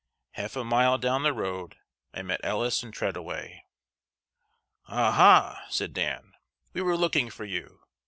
[0.31, 1.77] Half a mile down the road.
[2.11, 3.65] I met Ellis and Treadaway.
[4.87, 6.33] "Ah ha!" said Dan,
[6.73, 7.81] "we were looking for you.